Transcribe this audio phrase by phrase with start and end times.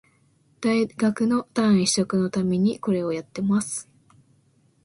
[0.61, 3.87] 大学の単位取得のためにこれをやってます